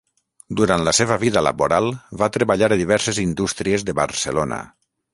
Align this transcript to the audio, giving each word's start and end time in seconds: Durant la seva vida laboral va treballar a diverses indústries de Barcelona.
Durant 0.61 0.85
la 0.87 0.93
seva 0.99 1.17
vida 1.25 1.43
laboral 1.49 1.91
va 2.23 2.31
treballar 2.39 2.73
a 2.73 2.81
diverses 2.83 3.23
indústries 3.29 3.89
de 3.91 3.99
Barcelona. 4.05 4.65